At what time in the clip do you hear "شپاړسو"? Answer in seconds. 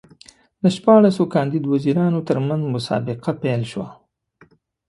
0.75-1.23